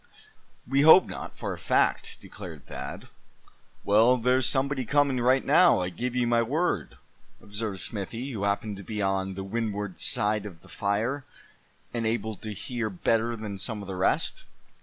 [0.67, 3.09] "We hope not, for a fact," declared Thad.
[3.83, 6.97] "Well, there's somebody coming right now, I give you my word!"
[7.39, 11.23] observed Smithy, who happened to be on the windward side of the fire,
[11.93, 14.45] and able to hear better than some of the rest.